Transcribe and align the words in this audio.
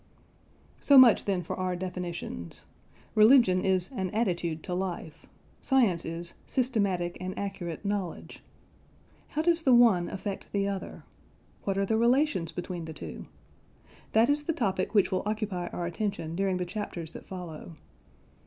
So 0.79 0.97
much, 0.97 1.25
then, 1.25 1.43
for 1.43 1.55
our 1.57 1.75
definitions. 1.75 2.65
Religion 3.13 3.63
is 3.63 3.91
"an 3.91 4.09
attitude 4.09 4.63
to 4.63 4.73
life": 4.73 5.27
science 5.61 6.05
is 6.05 6.33
"systematic 6.47 7.19
and 7.21 7.37
accurate 7.37 7.85
knowledge." 7.85 8.41
How 9.27 9.43
does 9.43 9.61
the 9.61 9.75
one 9.75 10.09
affect 10.09 10.51
the 10.53 10.67
other? 10.67 11.03
What 11.65 11.77
are 11.77 11.85
the 11.85 11.97
relations 11.97 12.51
between 12.51 12.85
the 12.85 12.93
two? 12.93 13.27
That 14.13 14.27
is 14.27 14.45
the 14.45 14.53
topic 14.53 14.95
which 14.95 15.11
will 15.11 15.21
occupy 15.27 15.67
our 15.67 15.85
attention 15.85 16.35
during 16.35 16.57
the 16.57 16.65
chapters 16.65 17.11
that 17.11 17.27
follow. 17.27 17.75